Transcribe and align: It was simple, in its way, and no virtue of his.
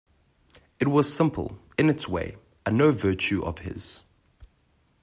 It 0.79 0.87
was 0.87 1.13
simple, 1.13 1.59
in 1.77 1.87
its 1.87 2.07
way, 2.07 2.37
and 2.65 2.75
no 2.75 2.91
virtue 2.91 3.43
of 3.43 3.59
his. 3.59 4.01